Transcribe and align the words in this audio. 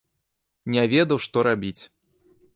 Не 0.75 0.83
ведаў, 0.95 1.17
што 1.27 1.37
рабіць. 1.51 1.79